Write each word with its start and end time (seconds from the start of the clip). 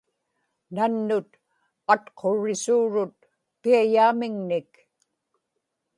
nannut 0.75 1.29
atqurrisuurut 1.93 3.17
piayaamiŋnik 3.61 4.71